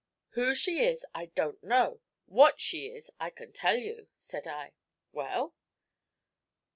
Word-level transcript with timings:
'Who 0.29 0.55
she 0.55 0.79
is 0.83 1.05
I 1.13 1.27
don't 1.27 1.63
know, 1.63 2.01
what 2.25 2.59
she 2.59 2.87
is 2.87 3.11
I 3.19 3.29
can 3.29 3.53
tell 3.53 3.77
you,' 3.77 4.07
said 4.15 4.47
I. 4.47 4.73
'Well?' 5.11 5.53